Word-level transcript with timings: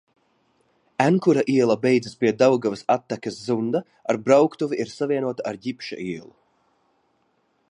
Enkura 1.03 1.43
iela 1.55 1.75
beidzas 1.83 2.17
pie 2.19 2.31
Daugavas 2.39 2.83
attekas 2.95 3.37
Zunda, 3.45 3.83
ar 4.09 4.17
brauktuvi 4.25 4.83
ir 4.83 4.93
savienota 4.97 5.49
ar 5.51 5.65
Ģipša 5.65 6.05
ielu. 6.11 6.35